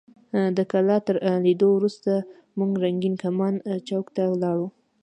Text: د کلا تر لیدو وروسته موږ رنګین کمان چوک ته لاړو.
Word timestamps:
د 0.57 0.59
کلا 0.71 0.97
تر 1.05 1.15
لیدو 1.45 1.69
وروسته 1.73 2.11
موږ 2.57 2.71
رنګین 2.83 3.15
کمان 3.23 3.53
چوک 3.87 4.05
ته 4.15 4.23
لاړو. 4.41 4.67